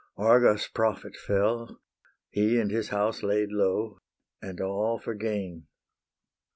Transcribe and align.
Argos' 0.17 0.67
prophet 0.67 1.15
fell, 1.15 1.79
He 2.31 2.59
and 2.59 2.71
his 2.71 2.89
house 2.89 3.21
laid 3.21 3.51
low, 3.51 3.99
And 4.41 4.59
all 4.59 4.97
for 4.97 5.13
gain. 5.13 5.67